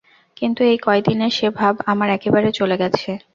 [0.37, 3.09] কিন্তু এই কয় দিনে সে ভাব আমার একেবারে চলে গেছে।